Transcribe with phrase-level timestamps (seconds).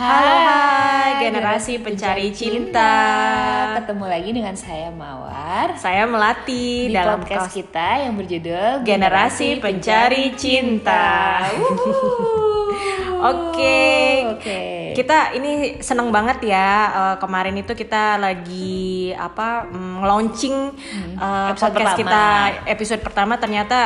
[0.00, 2.88] Halo hai generasi pencari cinta.
[3.76, 9.60] Ketemu lagi dengan saya Mawar Saya Melati di dalam podcast kos- kita yang berjudul Generasi
[9.60, 11.44] Pencari Cinta.
[13.28, 13.84] Oke.
[14.40, 14.96] Oke.
[14.96, 20.56] Kita ini seneng banget ya eh, kemarin itu kita lagi apa mm, launching
[21.20, 22.00] eh, episode podcast pertama.
[22.00, 22.24] kita
[22.72, 23.78] episode pertama ternyata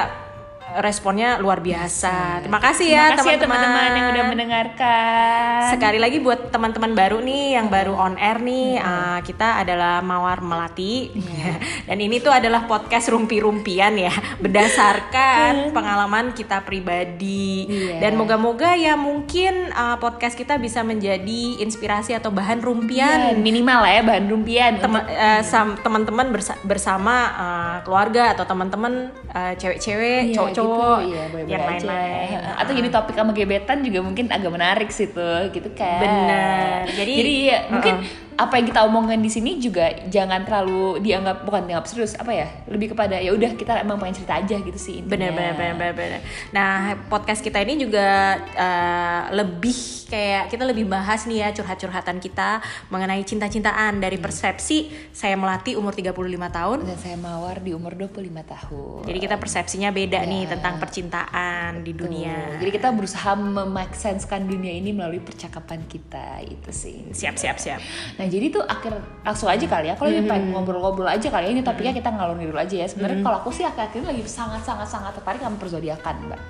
[0.78, 2.42] responnya luar biasa.
[2.42, 5.60] Terima kasih ya Terima kasih ya teman-teman teman-teman yang udah mendengarkan.
[5.70, 10.40] Sekali lagi buat teman-teman baru nih yang baru on air nih, uh, kita adalah Mawar
[10.40, 11.10] Melati
[11.88, 18.00] dan ini tuh adalah podcast rumpi-rumpian ya, berdasarkan pengalaman kita pribadi Iya.
[18.00, 23.82] dan moga-moga ya mungkin uh, podcast kita bisa menjadi inspirasi atau bahan Ya, rumpian minimal
[23.82, 24.72] lah ya bahan rumpian.
[24.78, 25.42] Tema- uh,
[25.76, 31.64] teman-teman bersa- bersama uh, keluarga atau teman-teman uh, cewek-cewek, Iya, cowok-cowok gitu, iya, boleh-boleh yang
[31.68, 32.38] lain-lain.
[32.56, 36.00] Atau jadi topik sama gebetan juga mungkin agak menarik sih tuh, gitu kan.
[36.00, 36.88] Bener.
[36.88, 38.33] Jadi- jadi ya, mungkin Uh-uh.
[38.36, 42.46] Apa yang kita omongin di sini juga jangan terlalu dianggap bukan dianggap serius apa ya
[42.66, 45.10] lebih kepada ya udah kita emang pengen cerita aja gitu sih intinya.
[45.10, 46.20] Bener bener bener bener bener.
[46.50, 46.74] Nah
[47.06, 48.06] podcast kita ini juga
[48.50, 55.34] eh, lebih kayak kita lebih bahas nih ya curhat-curhatan kita mengenai cinta-cintaan dari persepsi saya
[55.34, 56.12] melati umur 35
[56.50, 56.78] tahun.
[56.84, 60.50] dan saya mawar di umur 25 tahun Jadi kita persepsinya beda nih Ya.
[60.54, 62.58] tentang percintaan di dunia.
[62.58, 67.80] jadi kita berusaha memak sensekan dunia ini melalui percakapan kita itu sih Siap siap siap.
[68.14, 68.94] Nah jadi tuh akhir
[69.24, 69.94] langsung aja kali ya.
[69.94, 72.86] Kalau ini pengen ngobrol-ngobrol aja kali ya ini topiknya kita ngalur ngidul aja ya.
[72.86, 76.40] Sebenarnya kalau aku sih akhir-akhir ini lagi sangat sangat sangat tertarik sama perzodiakan, mbak.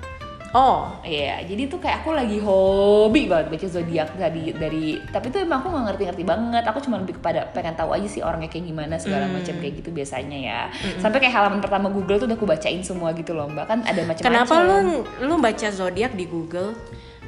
[0.55, 5.43] Oh Iya, jadi tuh kayak aku lagi hobi banget baca zodiak dari dari tapi tuh
[5.43, 6.63] emang aku nggak ngerti-ngerti banget.
[6.71, 9.91] Aku cuma lebih kepada pengen tahu aja sih orangnya kayak gimana segala macam kayak gitu
[9.91, 10.59] biasanya ya.
[11.03, 13.67] Sampai kayak halaman pertama Google tuh udah aku bacain semua gitu loh, mbak.
[13.67, 14.31] Kan ada macam-macam.
[14.31, 16.71] kenapa lu lu baca zodiak di Google?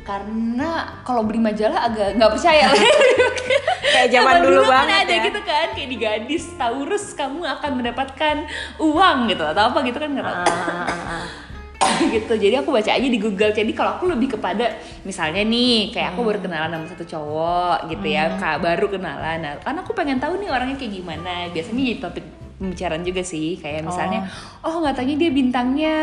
[0.07, 2.79] Karena kalau beli majalah agak nggak percaya lah.
[3.87, 5.25] Kayak zaman dulu kan banget ada ya.
[5.31, 8.35] gitu kan kayak di gadis Taurus kamu akan mendapatkan
[8.81, 10.35] uang gitu atau apa gitu kan nggak tahu.
[10.35, 11.25] Ah, ah, ah, ah.
[12.13, 13.53] gitu jadi aku baca aja di Google.
[13.53, 18.07] Jadi kalau aku lebih kepada misalnya nih kayak aku baru kenalan sama satu cowok gitu
[18.09, 19.37] ya kak baru kenalan.
[19.39, 21.47] Nah, karena aku pengen tahu nih orangnya kayak gimana.
[21.53, 22.25] Biasanya jadi topik
[22.57, 24.25] pembicaraan juga sih kayak misalnya
[24.65, 24.81] oh.
[24.81, 25.95] Nggak tanya dia bintangnya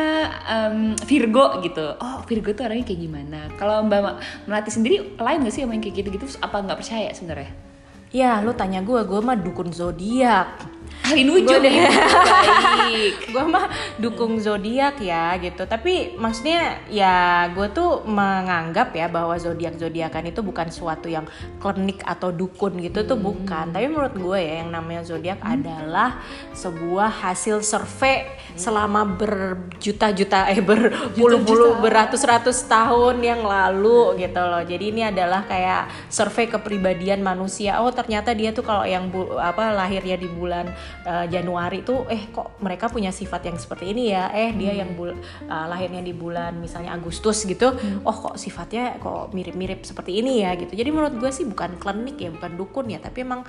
[0.46, 1.98] em, Virgo gitu.
[1.98, 3.40] Oh Virgo tuh orangnya kayak gimana?
[3.58, 6.78] Kalau mbak Ma- melati sendiri lain gak sih sama yang kayak gitu gitu apa nggak
[6.78, 7.73] percaya sebenarnya
[8.14, 10.73] Ya lu tanya gue, gue mah dukun zodiak.
[11.04, 11.74] Ahli nujum deh.
[12.94, 13.14] baik.
[13.30, 13.66] Gue mah
[13.98, 15.66] dukung zodiak ya gitu.
[15.66, 21.26] Tapi maksudnya ya gue tuh menganggap ya bahwa zodiak zodiakan itu bukan suatu yang
[21.58, 23.74] klinik atau dukun gitu tuh bukan.
[23.74, 26.22] Tapi menurut gue ya yang namanya zodiak adalah
[26.54, 34.62] sebuah hasil survei selama berjuta-juta eh berpuluh-puluh beratus-ratus tahun yang lalu gitu loh.
[34.62, 37.82] Jadi ini adalah kayak survei kepribadian manusia.
[37.82, 40.70] Oh ternyata dia tuh kalau yang bu- apa lahirnya di bulan
[41.04, 44.32] eh, Januari tuh eh kok mereka punya sifat yang seperti ini ya?
[44.32, 45.16] Eh dia yang bul-
[45.46, 47.70] eh, lahirnya di bulan misalnya Agustus gitu.
[48.02, 50.72] Oh kok sifatnya kok mirip-mirip seperti ini ya gitu.
[50.74, 53.44] Jadi menurut gue sih bukan klinik ya bukan dukun ya tapi emang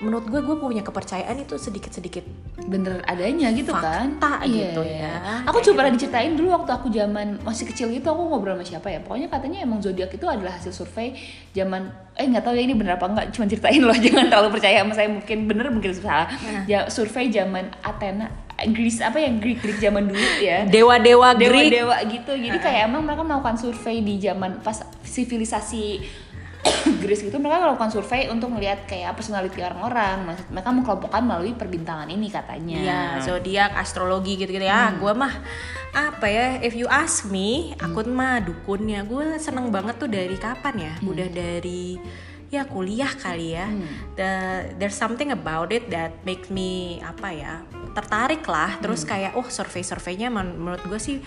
[0.00, 2.24] menurut gue gue punya kepercayaan itu sedikit-sedikit
[2.64, 4.16] bener adanya gitu kan?
[4.16, 5.44] Fakta gitu ya.
[5.44, 8.88] aku coba pernah diceritain dulu waktu aku zaman masih kecil gitu aku ngobrol sama siapa
[8.88, 9.04] ya?
[9.04, 11.12] Pokoknya katanya emang zodiak itu adalah hasil survei
[11.52, 14.80] zaman eh nggak tahu ya ini bener apa enggak cuma ceritain loh jangan terlalu percaya
[14.80, 16.28] sama saya mungkin bener mungkin salah.
[16.64, 18.32] Ya survei zaman Athena
[18.68, 20.64] Greece apa yang Greek Greek zaman dulu ya.
[20.74, 21.72] Dewa-dewa Greek.
[21.72, 22.32] Dewa-dewa gitu.
[22.36, 26.04] Jadi kayak emang mereka melakukan survei di zaman pas sivilisasi
[27.00, 32.06] Greece gitu mereka melakukan survei untuk melihat kayak personality orang-orang Maksud- mereka mengkelompokkan melalui perbintangan
[32.06, 34.92] ini katanya Ya, zodiak, astrologi gitu-gitu ya.
[34.94, 35.32] Gue mah
[35.90, 36.60] apa ya?
[36.60, 39.02] If you ask me, aku mah dukunnya.
[39.02, 40.92] Gue seneng banget tuh dari kapan ya?
[41.02, 41.98] Udah dari
[42.48, 43.66] ya kuliah kali ya.
[44.14, 47.54] The- there's something about it that makes me apa ya?
[47.90, 48.78] tertarik lah.
[48.78, 51.18] Terus kayak oh survei-surveinya men- menurut gue sih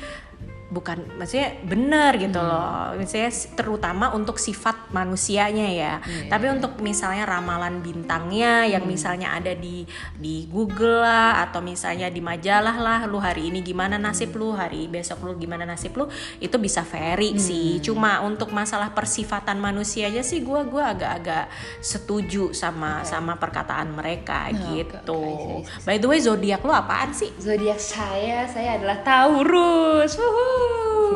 [0.74, 2.98] bukan maksudnya benar gitu loh.
[2.98, 5.94] Misalnya terutama untuk sifat manusianya ya.
[6.28, 9.86] Tapi untuk misalnya ramalan bintangnya yang misalnya ada di
[10.18, 14.58] di Google lah atau misalnya di majalah lah lu hari ini gimana nasib lu?
[14.58, 16.10] Hari besok lu gimana nasib lu?
[16.42, 17.78] Itu bisa vary sih.
[17.86, 25.14] Cuma untuk masalah persifatan manusianya sih gua gua agak-agak setuju sama sama perkataan mereka gitu
[25.14, 27.30] oke, oke, by the way zodiak lu apaan sih?
[27.38, 30.16] Zodiak saya saya adalah Taurus.
[30.18, 30.62] Wuhu.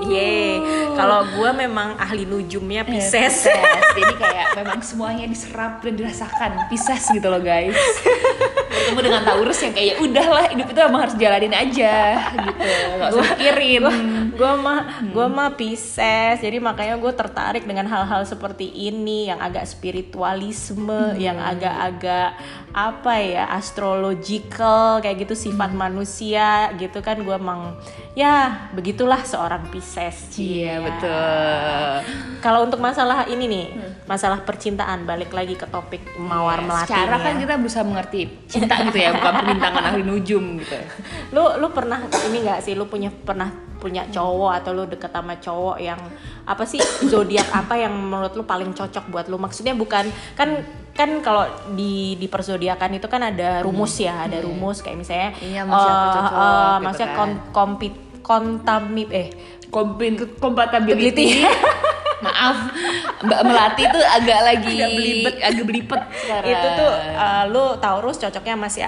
[0.08, 0.62] Ye,
[0.96, 3.44] kalau gue memang ahli nujumnya Eh, Pisces.
[3.44, 3.84] Pisces.
[3.92, 7.76] Jadi kayak memang semuanya diserap dan dirasakan Pisces gitu loh guys.
[8.88, 11.96] ketemu dengan Taurus yang kayak ya udahlah hidup itu emang harus jalanin aja
[12.40, 12.72] gitu.
[12.96, 13.84] Nggak usah pikirin.
[14.32, 14.80] gue mah
[15.12, 21.36] gue mah Pisces jadi makanya gue tertarik dengan hal-hal seperti ini yang agak spiritualisme yang
[21.36, 22.40] agak-agak
[22.72, 27.20] apa ya astrological kayak gitu sifat manusia gitu kan.
[27.20, 27.76] Gue emang
[28.16, 30.86] ya begitulah seorang Pisces iya Cia.
[30.88, 31.92] betul.
[32.40, 33.66] Kalau untuk masalah ini nih
[34.08, 37.40] masalah percintaan balik lagi ke topik mawar melati secara kan ya.
[37.44, 40.78] kita berusaha mengerti cinta gitu ya bukan perbintangan ahli nujum gitu.
[41.34, 41.98] Lu lu pernah
[42.28, 42.74] ini nggak sih?
[42.74, 46.02] Lu punya pernah punya cowok atau lu deket sama cowok yang
[46.44, 49.38] apa sih zodiak apa yang menurut lu paling cocok buat lu?
[49.38, 54.82] Maksudnya bukan kan kan kalau di di persodiakan itu kan ada rumus ya ada rumus.
[54.82, 57.30] Kayak misalnya Iya, cocok, eh, gitu maksudnya kan.
[57.54, 59.30] kompit kontamip eh
[59.68, 61.44] Kompin- compatibility
[62.22, 62.58] maaf.
[63.24, 65.36] Mbak Melati tuh agak lagi Agak belibet.
[65.42, 66.50] agak belibet sekarang.
[66.50, 68.82] Itu tuh uh, lu Taurus cocoknya masih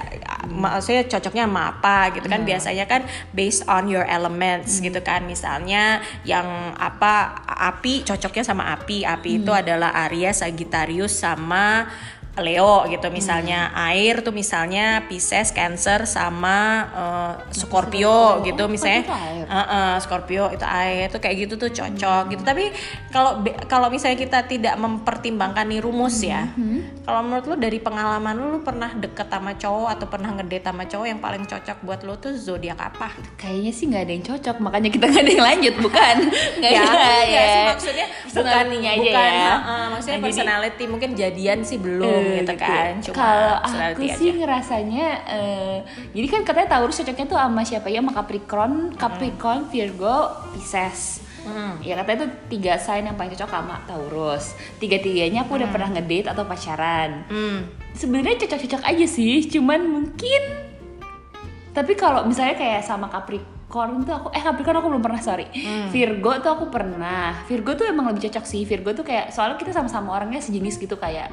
[0.49, 2.41] maksudnya cocoknya sama apa gitu kan?
[2.45, 3.01] Biasanya kan
[3.33, 5.25] based on your elements gitu kan.
[5.25, 9.05] Misalnya yang apa api cocoknya sama api.
[9.05, 11.89] Api itu adalah Aries Sagittarius sama
[12.37, 19.45] Leo gitu misalnya air tuh misalnya Pisces Cancer sama uh, Scorpio gitu misalnya itu air?
[19.49, 22.43] Heeh, Scorpio itu air itu kayak gitu tuh cocok gitu.
[22.45, 22.69] Tapi
[23.09, 26.47] kalau kalau misalnya kita tidak mempertimbangkan nih rumus ya
[27.03, 30.83] kalau menurut lu dari pengalaman lu lu pernah deket sama cowok atau pernah ngedate sama
[30.85, 33.09] cowok yang paling cocok buat lu tuh zodiak apa?
[33.35, 36.15] Kayaknya sih nggak ada yang cocok makanya kita nggak ada yang lanjut bukan?
[36.59, 37.47] Nggak ya, ada enggak ya.
[37.49, 39.49] sih maksudnya bukan aja bukan ya.
[39.49, 44.01] heeh, maksudnya Nah, jadi- personality mungkin jadian sih belum Eh, gitu kan cuma kalau aku
[44.07, 44.37] sih aja.
[44.39, 45.77] ngerasanya eh,
[46.13, 50.17] jadi kan katanya Taurus cocoknya tuh sama siapa ya sama Capricorn Capricorn Virgo
[50.55, 51.79] Pisces Hmm.
[51.79, 54.59] Ya katanya itu tiga sign yang paling cocok sama Taurus.
[54.77, 57.25] Tiga-tiganya aku udah pernah ngedate atau pacaran.
[57.31, 57.63] Hmm.
[57.95, 60.41] Sebenarnya cocok-cocok aja sih, cuman mungkin
[61.71, 65.45] tapi kalau misalnya kayak sama Capricorn tuh aku eh Capricorn aku belum pernah sorry.
[65.87, 67.45] Virgo tuh aku pernah.
[67.45, 68.65] Virgo tuh emang lebih cocok sih.
[68.65, 71.29] Virgo tuh kayak soalnya kita sama-sama orangnya sejenis gitu kayak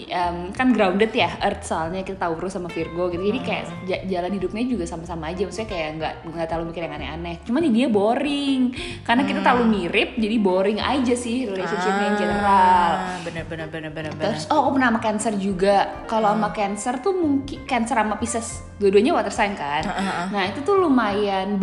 [0.00, 3.20] em, kan grounded ya Earth soalnya kita Taurus sama Virgo gitu.
[3.20, 5.42] Jadi kayak ja- jalan hidupnya juga sama-sama aja.
[5.42, 7.34] Maksudnya kayak nggak nggak terlalu mikir yang aneh-aneh.
[7.42, 8.60] Cuman dia boring.
[9.02, 12.90] Karena kita terlalu mirip jadi boring aja sih relationshipnya in general.
[12.94, 14.12] Ah, bener bener bener bener.
[14.14, 15.76] Terus oh aku pernah sama Cancer juga.
[16.06, 18.48] Kalau sama Cancer tuh mungkin Cancer sama Pisces
[18.78, 19.84] dua-duanya water sign kan.
[20.30, 21.60] Nah itu tuh lumayan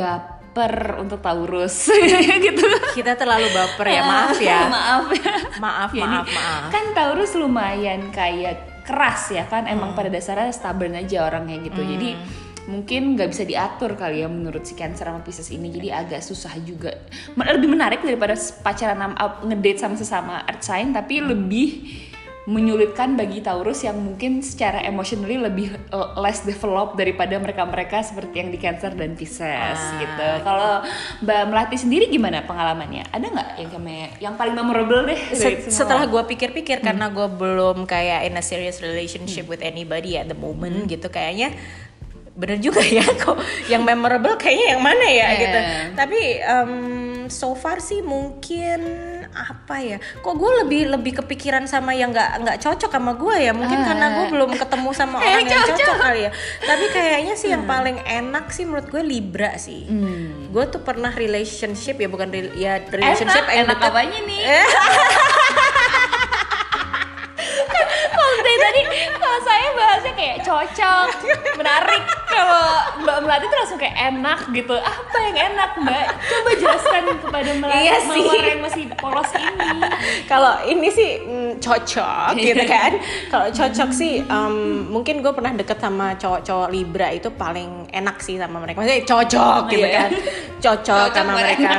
[0.58, 1.94] baper untuk Taurus
[2.46, 2.66] gitu.
[2.98, 5.34] kita terlalu baper ya maaf ya maaf ya.
[5.62, 9.68] maaf maaf maaf Kan Taurus lumayan kayak keras ya kan.
[9.68, 11.84] Emang pada dasarnya stubborn aja orangnya gitu.
[11.84, 12.16] Jadi
[12.68, 16.52] mungkin nggak bisa diatur kali ya menurut si Cancer sama Pisces ini jadi agak susah
[16.68, 16.92] juga
[17.32, 19.16] lebih menarik daripada pacaran
[19.48, 21.88] ngedate sama sesama earth sign tapi lebih
[22.48, 28.50] menyulitkan bagi Taurus yang mungkin secara emotionally lebih uh, less developed daripada mereka-mereka seperti yang
[28.50, 30.00] di Cancer dan Pisces Ah.
[30.00, 30.30] gitu.
[30.42, 30.74] Kalau
[31.22, 33.04] Mbak Melati sendiri gimana pengalamannya?
[33.06, 35.20] Ada nggak yang kayak yang paling memorable deh?
[35.20, 35.76] dari Se- semua?
[35.78, 40.38] setelah gue pikir-pikir karena gue belum kayak in a serious relationship with anybody at the
[40.38, 41.52] moment gitu kayaknya
[42.32, 43.34] bener juga ya kok
[43.66, 45.32] yang memorable kayaknya yang mana ya Yeah.
[45.36, 45.60] gitu
[45.98, 46.72] tapi em,
[47.30, 48.80] so far sih mungkin
[49.30, 49.98] apa ya?
[50.18, 53.52] Kok gue lebih lebih kepikiran sama yang nggak nggak cocok sama gue ya?
[53.52, 56.32] Mungkin karena gue belum ketemu sama orang yang cocok kali ya.
[56.60, 59.86] Tapi kayaknya sih yang paling enak sih menurut gue libra sih.
[60.48, 64.42] Gue tuh pernah relationship ya bukan rel- ya relationship enak, enak apanya nih?
[68.10, 68.82] kalau dari tadi
[69.14, 71.08] kalau saya bahasnya kayak cocok,
[71.56, 72.04] menarik.
[72.38, 72.64] Kalau
[73.02, 74.76] Mbak Melati tuh langsung kayak enak gitu.
[74.76, 76.06] Apa yang enak Mbak?
[76.22, 78.22] Coba jelaskan kepada Melati Iya sih.
[78.22, 79.80] mawar yang masih polos ini.
[80.26, 82.92] kalau ini sih mm, cocok gitu kan
[83.28, 84.56] kalau cocok sih em,
[84.88, 89.62] mungkin gue pernah deket sama cowok-cowok libra itu paling enak sih sama mereka maksudnya cocok
[89.68, 89.98] gitu Iya.
[89.98, 90.10] kan
[90.58, 91.72] cocok, Cocok sama mereka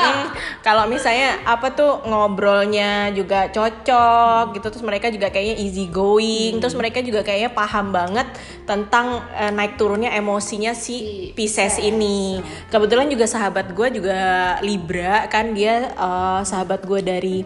[0.66, 6.60] kalau misalnya apa tuh ngobrolnya juga cocok gitu terus mereka juga kayaknya easy going Hmm.
[6.60, 8.26] terus mereka juga kayaknya paham banget
[8.64, 12.38] tentang eh, naik turunnya emosinya si Pisces ini.
[12.70, 17.42] Kebetulan juga sahabat gue juga Libra kan dia eh, sahabat gue dari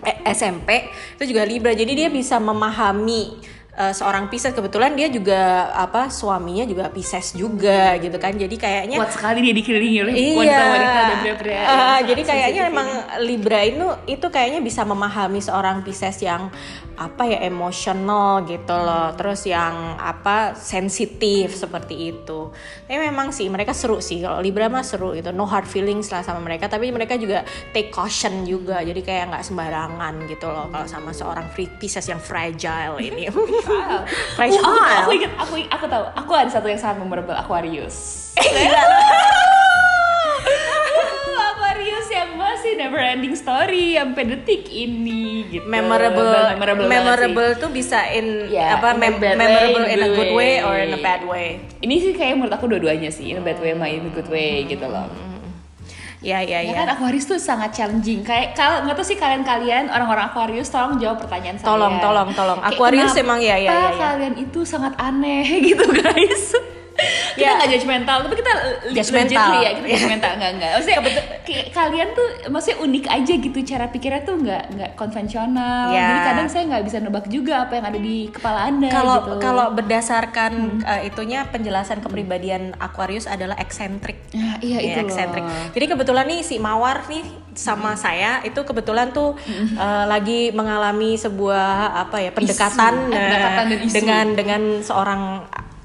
[0.00, 0.88] eh, SMP
[1.20, 1.76] itu juga Libra.
[1.76, 3.36] Jadi dia bisa memahami
[3.76, 8.96] eh, seorang Pisces kebetulan dia juga apa suaminya juga Pisces juga gitu kan jadi kayaknya
[8.96, 10.34] Kuat sekali dia dikelilingi oleh Iya.
[10.34, 11.60] wanita-wanita dan pria-pria.
[11.62, 13.04] sangat jadi kayaknya emang ini.
[13.22, 16.48] Libra itu itu kayaknya bisa memahami seorang Pisces yang
[16.96, 19.12] apa ya emosional gitu loh.
[19.12, 22.48] Terus yang apa sensitif seperti itu.
[22.88, 24.24] Tapi memang sih mereka seru sih.
[24.24, 25.28] Kalau Libra mah seru gitu.
[25.30, 28.80] No hard feelings lah sama mereka, tapi mereka juga take caution juga.
[28.80, 33.28] Jadi kayak nggak sembarangan gitu loh kalau sama seorang Pisces yang fragile ini.
[34.32, 34.60] Fragile.
[34.60, 36.04] Uh, aku, aku ingat, aku aku tahu.
[36.14, 38.30] Aku ada satu yang sangat memorable Aquarius.
[41.36, 45.66] Aquarius yang masih never ending story sampai detik ini gitu.
[45.66, 49.98] memorable Dan memorable, memorable, tuh bisa in Ya, apa in mem- bad way, memorable in
[49.98, 50.64] a good good way way.
[50.64, 51.46] or in a bad way
[51.78, 54.28] Ini sih kayak menurut aku dua-duanya sih, in a bad way sama in a good
[54.28, 55.06] way gitu loh.
[56.26, 58.26] Ya ya Ya ya kan Aquarius tuh sangat challenging.
[58.26, 61.68] Kayak kalau nggak tahu sih kalian-kalian orang-orang Aquarius tolong jawab pertanyaan saya.
[61.70, 62.58] Tolong, tolong, tolong.
[62.58, 63.98] Kayak Aquarius kenapa emang ya, ya, ya, ya.
[64.10, 66.44] kalian itu sangat aneh gitu guys.
[67.32, 67.54] Kita Ya.
[67.54, 68.52] nggak judgmental, tapi kita
[68.92, 69.50] Judgmental.
[69.56, 70.70] ya, kita judgmental nggak nggak.
[70.72, 70.98] Maksudnya
[71.70, 75.90] kalian tuh maksudnya unik aja gitu cara pikirnya tuh nggak nggak konvensional.
[75.90, 76.06] Ya.
[76.06, 78.88] Jadi kadang saya nggak bisa nebak juga apa yang ada di kepala anda.
[78.88, 79.32] kalau gitu.
[79.38, 85.06] kalau berdasarkan uh, itunya penjelasan kepribadian Aquarius adalah eksentrik Ya, iya Ya, itu loh.
[85.06, 85.44] eksentrik.
[85.70, 89.32] Jadi kebetulan nih si Mawar nih sama saya itu kebetulan tuh
[89.74, 91.72] uh, lagi mengalami sebuah
[92.02, 93.08] apa ya pendekatan, Isu.
[93.08, 93.94] uh, Pendekatan dan isu.
[93.94, 95.22] dengan dengan seorang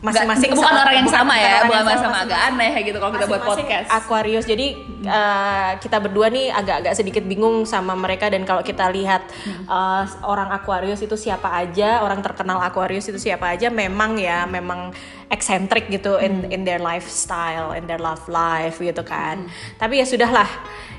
[0.02, 3.28] masing-masing bukan orang yang bukan- sama ya, bukan sama, sama, agak aneh gitu kalau kita
[3.30, 3.88] buat podcast.
[3.94, 4.46] Aquarius.
[4.50, 4.68] Jadi
[5.06, 9.22] uh, kita berdua nih agak-agak sedikit bingung sama mereka dan kalau kita lihat
[9.70, 14.90] uh, orang Aquarius itu siapa aja, orang terkenal Aquarius itu siapa aja, memang ya memang
[15.30, 19.46] eksentrik gitu in in their lifestyle, in their love life gitu kan.
[19.78, 20.50] Tapi ya sudahlah.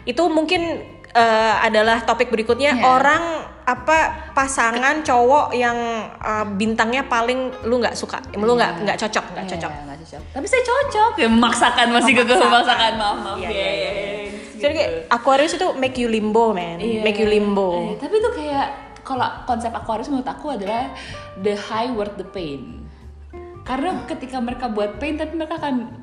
[0.06, 0.82] Itu mungkin
[1.14, 2.86] uh, adalah topik berikutnya Ya.
[2.86, 3.22] orang
[3.62, 3.98] apa
[4.32, 5.78] pasangan cowok yang
[6.18, 9.72] uh, bintangnya paling lu nggak suka, lu nggak nggak cocok, nggak Iya, cocok.
[9.86, 10.22] nggak cocok.
[10.34, 12.42] Tapi saya cocok ya memaksakan masih Memaksakan.
[12.42, 13.54] memaksakan maaf maaf Iya, ya.
[13.54, 13.90] iya, iya.
[13.92, 15.00] gengs, Jadi kayak gitu.
[15.08, 17.00] Aquarius itu make you limbo man, Iya.
[17.00, 17.68] make you limbo.
[17.88, 18.66] Eh, tapi itu kayak
[19.02, 20.90] kalau konsep Aquarius menurut aku adalah
[21.38, 22.82] the high worth the pain.
[23.62, 26.01] Karena ketika mereka buat pain tapi mereka akan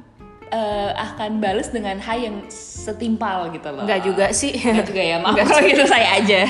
[0.49, 3.83] eh, akan balas dengan high yang setimpal gitu loh.
[3.83, 4.51] Enggak juga sih.
[4.51, 6.39] Enggak juga ya, maaf kalau gitu saya aja.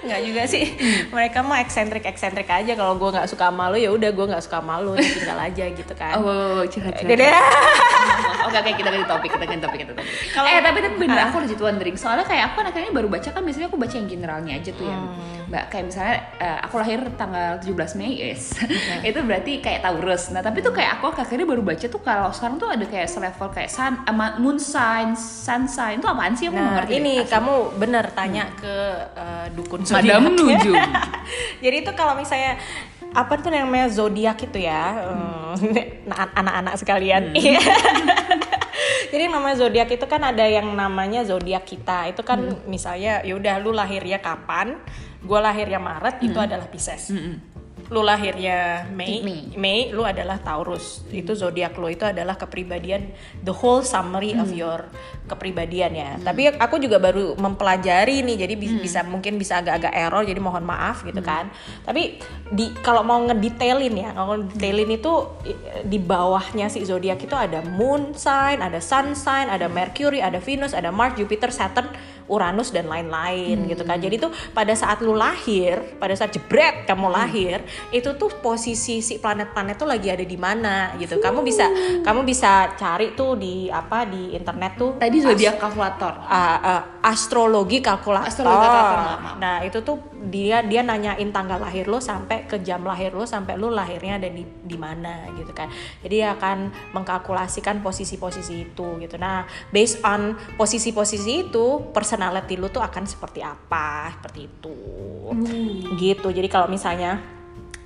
[0.00, 0.64] Enggak juga sih.
[1.08, 2.72] Mereka mah eksentrik eksentrik aja.
[2.74, 6.18] Kalau gue nggak suka malu ya udah gue nggak suka malu, tinggal aja gitu kan.
[6.18, 7.00] Oh, curhat.
[7.00, 7.30] Dede.
[8.40, 10.08] Oke oke kita ganti topik kita ganti topik kita topik.
[10.32, 11.28] Kalau- eh tapi tapi bener Ah.
[11.28, 14.52] aku legit wondering soalnya kayak aku akhirnya baru baca kan biasanya aku baca yang generalnya
[14.56, 15.39] aja tuh yang Hmm.
[15.50, 18.54] Mbak kayak misalnya eh, aku lahir tanggal 17 Mei yes
[19.08, 22.62] itu berarti kayak Taurus nah tapi tuh kayak aku akhirnya baru baca tuh kalau sekarang
[22.62, 26.60] tuh ada kayak selevel kayak sun ama moon sign sun sign itu apaan sih aku
[26.60, 28.76] Nah ngerti ini deh, kamu bener tanya ke
[29.16, 30.36] eh, dukun Madam zodiak.
[30.36, 30.74] Nujum.
[31.64, 32.60] Jadi itu kalau misalnya
[33.10, 35.02] apa tuh yang namanya zodiak itu ya
[36.08, 37.34] nah, anak-anak sekalian.
[37.34, 37.58] Iya.
[39.10, 42.14] Jadi namanya zodiak itu kan ada yang namanya zodiak kita.
[42.14, 44.78] Itu kan misalnya ya udah lu lahirnya kapan?
[45.20, 47.12] Gue lahirnya Maret itu adalah Pisces.
[47.90, 49.40] Lu lahirnya Mei, Mei.
[49.58, 51.02] Mei lu adalah Taurus.
[51.10, 53.10] Itu zodiak lu itu adalah kepribadian
[53.42, 54.86] the whole summary of your
[55.26, 56.10] kepribadian ya.
[56.22, 60.62] Tapi aku juga baru mempelajari nih jadi bi- bisa mungkin bisa agak-agak error jadi mohon
[60.62, 61.50] maaf gitu kan.
[61.82, 62.22] Tapi
[62.54, 65.12] di kalau mau ngedetailin ya, kalau ngedetailin itu
[65.82, 70.78] di bawahnya si zodiak itu ada moon sign, ada sun sign, ada Mercury, ada Venus,
[70.78, 71.90] ada Mars, Jupiter, Saturn,
[72.30, 73.98] Uranus dan lain-lain gitu kan.
[73.98, 79.18] Jadi tuh pada saat lu lahir, pada saat jebret kamu lahir, itu tuh posisi si
[79.18, 81.18] planet-planet tuh lagi ada di mana gitu.
[81.18, 81.66] Kamu bisa
[82.06, 87.82] kamu bisa cari tuh di apa di internet tuh tadi zodiak kalkulator uh, uh, astrologi
[87.82, 88.30] kalkulator.
[88.30, 89.34] Astrologi kalkulator.
[89.42, 89.96] Nah, itu tuh
[90.28, 94.28] dia dia nanyain tanggal lahir lo sampai ke jam lahir lo sampai lo lahirnya ada
[94.28, 95.72] di di mana gitu kan.
[96.04, 99.16] Jadi dia akan mengkalkulasikan posisi-posisi itu gitu.
[99.16, 104.76] Nah, based on posisi-posisi itu, personality lo tuh akan seperti apa, seperti itu.
[105.96, 106.28] Gitu.
[106.28, 107.39] Jadi kalau misalnya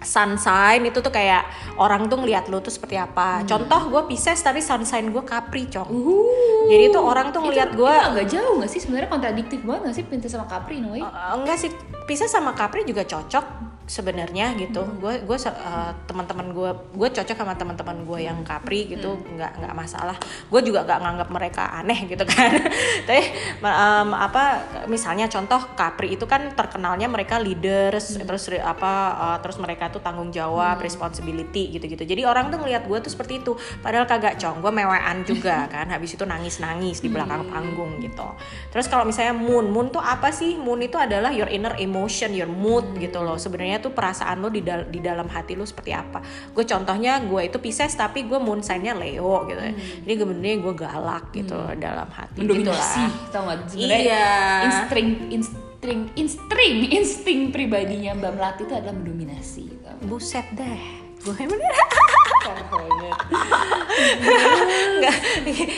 [0.05, 1.49] sun sign itu tuh kayak
[1.81, 3.43] orang tuh ngeliat lu tuh seperti apa.
[3.49, 5.91] Contoh gue Pisces tapi sun sign gue Capri, Cong.
[6.71, 10.05] Jadi tuh orang tuh ngeliat gue agak jauh gak sih sebenarnya kontradiktif banget gak sih
[10.07, 11.03] Pinter sama Capri no way?
[11.03, 11.73] Uh, enggak sih
[12.05, 17.53] Pisces sama Capri juga cocok sebenarnya gitu gue gue uh, teman-teman gue gue cocok sama
[17.53, 20.17] teman-teman gue yang Capri gitu nggak nggak masalah.
[20.49, 22.49] Gue juga nggak nganggap mereka aneh gitu kan.
[23.09, 23.23] Tapi
[23.61, 29.61] um, apa misalnya contoh Capri itu kan terkenalnya mereka leaders terus re- apa uh, terus
[29.61, 32.05] mereka tuh tanggung jawab responsibility gitu-gitu.
[32.05, 33.53] Jadi orang tuh ngelihat gue tuh seperti itu.
[33.85, 34.65] Padahal kagak cong.
[34.65, 35.93] Gue mewean juga kan.
[35.93, 38.25] Habis itu nangis-nangis di belakang panggung gitu.
[38.73, 40.57] Terus kalau misalnya moon moon tuh apa sih?
[40.57, 43.37] Moon itu adalah your inner emotion your mood gitu loh.
[43.37, 46.21] Sebenarnya tuh perasaan lo di, dal- di dalam hati lo seperti apa.
[46.51, 49.61] Gue contohnya gue itu Pisces tapi gue moon sign-nya Leo gitu.
[50.01, 53.31] Jadi sebenarnya gue galak gitu loh dalam hati mendominasi gitulah.
[53.31, 54.35] tau gak sebenarnya Iya.
[54.65, 59.89] insting insting insting insting pribadinya Mbak Melati itu adalah mendominasi gitu.
[60.05, 60.81] buset deh.
[61.21, 61.73] Gue bener
[65.01, 65.17] nggak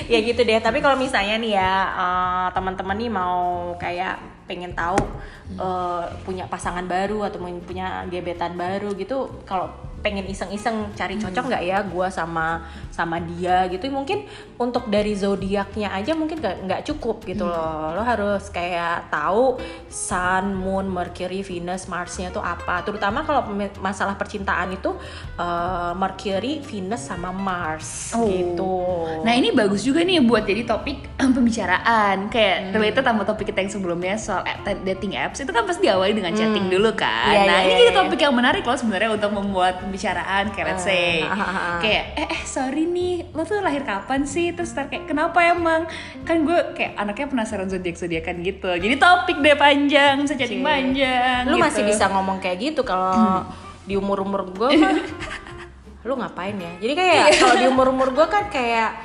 [0.08, 0.58] ya gitu deh.
[0.60, 4.96] Tapi kalau misalnya nih ya uh, teman-teman nih mau kayak pengen tahu
[5.58, 9.68] uh, punya pasangan baru atau punya gebetan baru gitu kalau
[10.06, 12.62] pengen iseng-iseng cari cocok nggak ya gue sama
[12.94, 13.90] sama dia gitu.
[13.90, 14.22] Mungkin
[14.54, 17.90] untuk dari zodiaknya aja mungkin nggak cukup gitu loh.
[17.98, 19.58] Lo harus kayak tahu
[19.90, 22.86] Sun, Moon, Mercury, Venus, Marsnya tuh apa.
[22.86, 23.50] Terutama kalau
[23.82, 24.94] masalah percintaan itu
[25.42, 28.30] uh, Mercury, Venus sama Mars oh.
[28.30, 28.74] gitu.
[29.26, 32.30] Nah ini bagus juga nih buat jadi topik pembicaraan.
[32.30, 32.72] Kayak hmm.
[32.78, 34.46] related sama topik kita yang sebelumnya soal
[34.86, 35.42] dating apps.
[35.42, 36.74] Itu kan pasti diawali dengan chatting hmm.
[36.78, 37.34] dulu kan.
[37.34, 37.98] Yeah, nah yeah, ini yeah, jadi iya.
[37.98, 41.24] topik yang menarik loh sebenarnya untuk membuat pembicaraan kayak let's say.
[41.24, 44.52] uh, kayak eh, eh sorry nih lo tuh lahir kapan sih?
[44.52, 45.88] Terus ntar kayak kenapa emang?
[46.28, 48.68] Kan gue kayak anaknya penasaran zodiak zodiakan gitu.
[48.76, 51.64] Jadi topik deh panjang bisa chatting panjang lu gitu.
[51.64, 53.48] masih bisa ngomong kayak gitu kalau
[53.88, 55.00] di umur umur gue mah.
[56.06, 56.72] Lu ngapain ya?
[56.78, 57.34] Jadi kayak iya.
[57.34, 59.02] kalau di umur umur gue kan kayak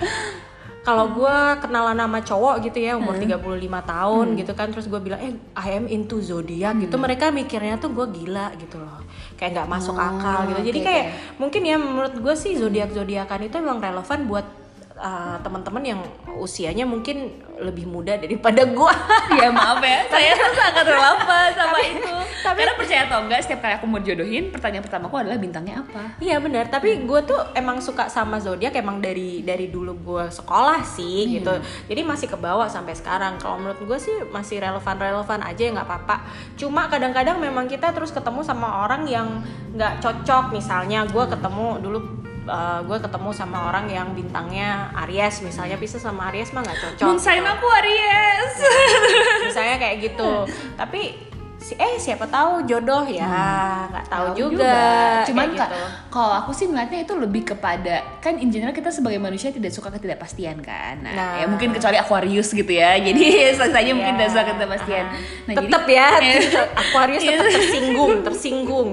[0.82, 3.38] kalau gue kenalan sama cowok gitu ya umur hmm.
[3.38, 4.38] 35 tahun hmm.
[4.42, 6.84] gitu kan terus gue bilang eh I am into zodiak gitu, hmm.
[6.90, 8.98] gitu mereka mikirnya tuh gue gila gitu loh
[9.38, 11.38] kayak nggak masuk oh, akal gitu jadi okay, kayak okay.
[11.38, 14.61] mungkin ya menurut gue sih zodiak zodiakan itu emang relevan buat
[15.02, 16.02] uh, teman-teman yang
[16.38, 18.94] usianya mungkin lebih muda daripada gue
[19.42, 20.06] ya maaf ya.
[20.10, 22.16] Saya tuh sangat relevan sama tapi, itu.
[22.42, 26.18] tapi karena percaya atau enggak setiap kali aku mau jodohin pertanyaan pertamaku adalah bintangnya apa?
[26.22, 26.70] Iya benar.
[26.70, 31.32] Tapi gue tuh emang suka sama zodiak emang dari dari dulu gue sekolah sih hmm.
[31.42, 31.54] gitu.
[31.90, 33.38] Jadi masih kebawa sampai sekarang.
[33.42, 36.16] Kalau menurut gue sih masih relevan relevan aja ya nggak apa-apa.
[36.58, 39.28] Cuma kadang-kadang memang kita terus ketemu sama orang yang
[39.78, 40.54] nggak cocok.
[40.54, 46.30] Misalnya gue ketemu dulu uh, gue ketemu sama orang yang bintangnya Aries misalnya bisa sama
[46.32, 47.08] Aries mah nggak cocok.
[47.08, 48.54] Moon sign aku Aries.
[49.52, 50.32] misalnya kayak gitu.
[50.78, 51.32] Tapi
[51.62, 53.94] si eh siapa tahu jodoh ya hmm.
[53.94, 54.14] nggak hmm.
[54.18, 54.58] tahu, juga.
[54.58, 54.82] juga
[55.30, 55.82] cuman gitu.
[56.10, 59.94] kalau aku sih ngeliatnya itu lebih kepada kan in general kita sebagai manusia tidak suka
[59.94, 61.34] ketidakpastian kan nah, nah.
[61.38, 63.06] ya mungkin kecuali Aquarius gitu ya hmm.
[63.14, 63.24] jadi
[63.62, 63.94] saja yeah.
[63.94, 65.06] mungkin tidak suka ketidakpastian
[65.46, 66.10] nah, tetap ya
[66.82, 68.90] Aquarius tetap tersinggung tersinggung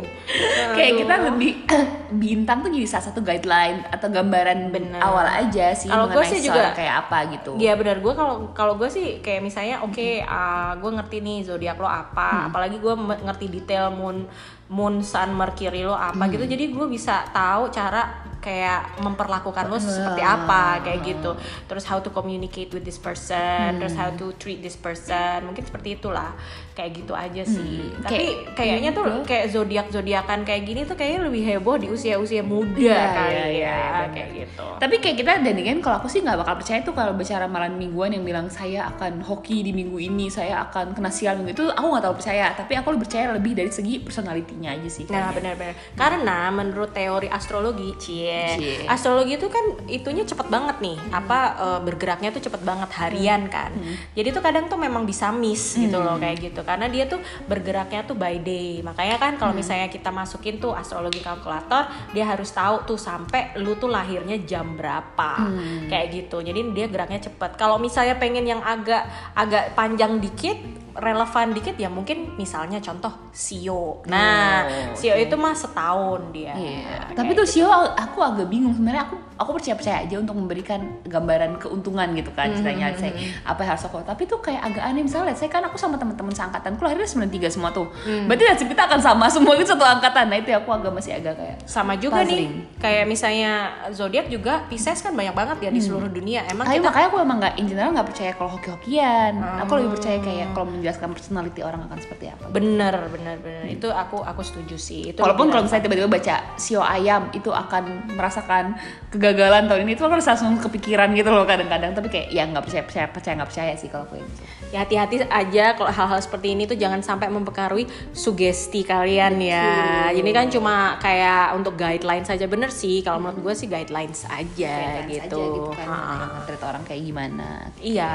[0.77, 1.53] kayak kita lebih
[2.23, 5.01] bintang tuh jadi salah satu guideline atau gambaran Bener.
[5.01, 7.57] awal aja sih kalau gue sih juga kayak apa gitu.
[7.57, 11.39] Iya benar gue kalau kalau gue sih kayak misalnya oke okay, uh, gue ngerti nih
[11.49, 14.25] zodiak lo apa hmm apalagi gue ngerti detail moon
[14.73, 16.33] moon sun mercury lo apa hmm.
[16.37, 16.45] gitu.
[16.45, 21.31] Jadi gue bisa tahu cara kayak memperlakukan lo seperti apa kayak gitu.
[21.67, 23.79] Terus how to communicate with this person hmm.
[23.83, 26.33] terus how to treat this person mungkin seperti itulah.
[26.79, 27.91] Kayak gitu aja sih.
[27.91, 28.07] Hmm.
[28.07, 29.21] tapi kayak, kayaknya tuh gitu.
[29.27, 33.35] kayak zodiak zodiakan kayak gini tuh kayaknya lebih heboh di usia usia muda yeah, kali
[33.35, 34.69] yeah, ya yeah, kayak gitu.
[34.79, 37.75] Tapi kayak kita dan kan kalau aku sih nggak bakal percaya tuh kalau bicara malam
[37.75, 41.67] mingguan yang bilang saya akan hoki di minggu ini saya akan kena sial minggu itu
[41.67, 42.55] aku nggak tahu percaya.
[42.55, 45.75] Tapi aku lebih percaya lebih dari segi personalitinya aja sih nah benar-benar.
[45.99, 48.93] Karena menurut teori astrologi cie yeah.
[48.93, 51.13] astrologi itu kan itunya cepet banget nih hmm.
[51.15, 54.13] apa uh, bergeraknya tuh cepet banget harian kan hmm.
[54.13, 55.89] jadi tuh kadang tuh memang bisa miss hmm.
[55.89, 56.23] gitu loh hmm.
[56.23, 59.61] kayak gitu karena dia tuh bergeraknya tuh by day makanya kan kalau hmm.
[59.61, 64.77] misalnya kita masukin tuh astrologi kalkulator dia harus tahu tuh sampai lu tuh lahirnya jam
[64.77, 65.89] berapa hmm.
[65.89, 71.55] kayak gitu jadi dia geraknya cepet kalau misalnya pengen yang agak agak panjang dikit relevan
[71.55, 74.03] dikit ya mungkin misalnya contoh Sio.
[74.11, 75.31] Nah, oh, Sio okay.
[75.31, 76.55] itu mah setahun dia.
[76.59, 77.15] Yeah.
[77.15, 77.63] Tapi tuh gitu.
[77.63, 82.35] Sio aku agak bingung sebenarnya aku aku percaya percaya aja untuk memberikan gambaran keuntungan gitu
[82.35, 82.91] kan ceritanya.
[82.91, 83.01] mm -hmm.
[83.01, 83.13] saya
[83.47, 85.03] apa yang harus aku tapi tuh kayak agak aneh.
[85.07, 87.87] Misalnya saya kan aku sama teman-teman seangkatanku lahirnya tiga semua tuh.
[88.03, 88.27] Mm.
[88.27, 90.27] berarti nasib kita akan sama semua itu satu angkatan.
[90.27, 92.51] Nah itu aku agak masih agak kayak sama juga puzzling.
[92.51, 92.51] nih
[92.83, 93.53] kayak misalnya
[93.95, 96.43] zodiak juga Pisces kan banyak banget ya di seluruh dunia.
[96.51, 96.91] Emang Ayo, kita...
[96.91, 99.33] makanya aku emang nggak in general nggak percaya kalau hoki-hokian.
[99.39, 99.63] Mm.
[99.63, 102.45] aku lebih percaya kayak kalau menjelaskan personality orang akan seperti apa.
[102.51, 103.63] Bener bener bener.
[103.71, 103.77] Mm.
[103.79, 105.15] itu aku aku setuju sih.
[105.15, 108.75] Itu walaupun kalau misalnya tiba-tiba baca sio ayam itu akan merasakan
[109.15, 111.93] kegagalan tahun ini itu aku harus langsung kepikiran gitu loh kadang-kadang.
[111.93, 114.23] Tapi kayak ya nggak percaya percaya percaya nggak percaya sih kalau aku
[114.69, 119.69] ya hati-hati aja kalau hal-hal seperti ini tuh jangan sampai mempengaruhi sugesti kalian ya.
[120.13, 122.49] Ini kan cuma kayak untuk guidelines saja.
[122.49, 127.03] Bener sih kalau menurut gue sih guidelines aja guidelines gitu, aja gitu kan, orang kayak
[127.05, 127.73] gimana.
[127.81, 128.13] Iya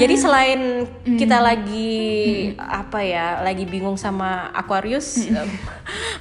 [0.00, 1.16] Jadi selain mm.
[1.16, 1.92] kita lagi
[2.52, 2.60] mm.
[2.60, 5.48] apa ya, lagi bingung sama Aquarius, mm.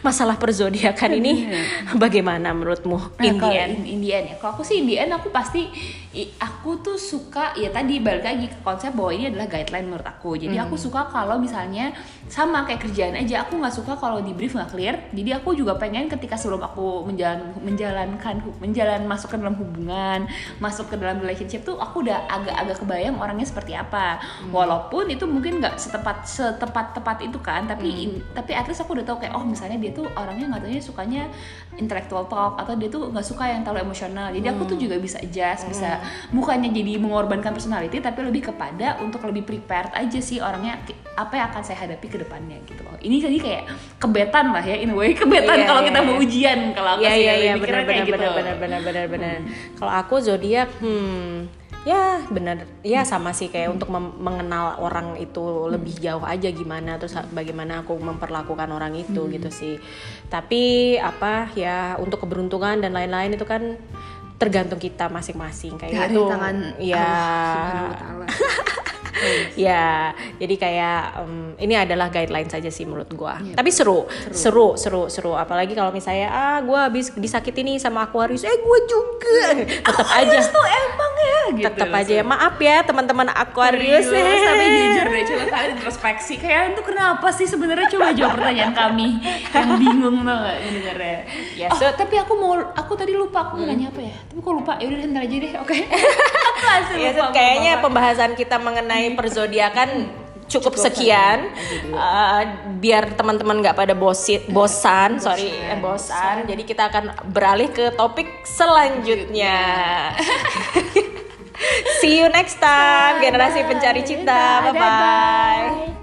[0.05, 1.33] masalah perzodiakan ini
[1.99, 3.19] bagaimana menurutmu?
[3.19, 3.69] Nah, Indian.
[3.83, 4.35] Indian ya.
[4.39, 5.67] Kalau aku sih Indian aku pasti
[6.37, 10.37] aku tuh suka ya tadi balik lagi ke konsep bahwa ini adalah guideline menurut aku
[10.37, 10.65] jadi hmm.
[10.69, 11.89] aku suka kalau misalnya
[12.29, 15.73] sama kayak kerjaan aja aku nggak suka kalau di brief nggak clear jadi aku juga
[15.81, 20.29] pengen ketika sebelum aku menjalan menjalankan menjalan masuk ke dalam hubungan
[20.61, 24.53] masuk ke dalam relationship tuh aku udah agak-agak kebayang orangnya seperti apa hmm.
[24.53, 28.03] walaupun itu mungkin nggak setepat setepat tepat itu kan tapi hmm.
[28.05, 30.83] in, tapi at least aku udah tahu kayak oh misalnya dia tuh orangnya nggak taunya
[30.85, 31.23] sukanya
[31.81, 35.17] intellectual talk atau dia tuh nggak suka yang terlalu emosional jadi aku tuh juga bisa
[35.17, 35.97] adjust bisa
[36.29, 40.77] bukannya jadi mengorbankan personality tapi lebih kepada untuk lebih prepared aja sih orangnya
[41.17, 43.63] apa yang akan saya hadapi ke depannya gitu loh ini tadi kayak
[43.97, 46.23] kebetan lah ya in a way kebetan Iya, kalau iya, kita mau iya.
[46.25, 48.13] ujian kalau aku Iya sih iya lebih iya mikirnya benar gitu.
[48.13, 49.37] benar benar benar benar benar.
[49.79, 55.99] Kalau aku zodiak hmm ya benar ya sama sih kayak untuk mengenal orang itu lebih
[55.99, 59.75] jauh aja gimana terus bagaimana aku memperlakukan orang itu gitu sih.
[60.31, 63.75] Tapi apa ya untuk keberuntungan dan lain-lain itu kan
[64.39, 66.23] tergantung kita masing-masing kayak Dari itu.
[66.27, 67.07] tangan ya
[67.95, 68.27] Allah.
[69.55, 73.37] Ya jadi kayak em, ini adalah guideline saja sih menurut gua.
[73.37, 74.73] Iya, tapi seru seru.
[74.75, 78.41] seru seru apalagi kalau misalnya ah gua habis disakiti nih sama Aquarius.
[78.41, 79.39] Eh gua juga.
[79.87, 80.37] Tetap aja.
[80.43, 82.13] tuh emang ya gitu tetap aja.
[82.13, 84.05] ya maaf ya teman-teman Aquarius.
[84.05, 86.33] Serius, tapi jujur deh coba kalian introspeksi.
[86.37, 87.87] Kalian tuh kenapa sih sebenarnya?
[87.89, 89.07] Coba jawab pertanyaan kami
[89.53, 91.17] yang bingung tau gak mendengarnya
[91.53, 94.15] Ya, oh, so- tapi aku mau aku tadi lupa aku mau nanya apa ya?
[94.25, 94.73] Tapi kok lupa?
[94.77, 95.77] Ya udah ntar aja deh oke.
[95.77, 101.49] Aku langsung Ya, kayaknya pembahasan kita mengenai perzodiakan cukup, sekian.
[101.89, 102.43] Uh,
[102.77, 106.45] biar teman-teman nggak pada bosit bosan sorry eh, bosan.
[106.45, 109.57] Jadi kita akan beralih ke topik selanjutnya.
[112.03, 114.67] See you next time generasi pencari cinta.
[114.67, 116.02] Bye bye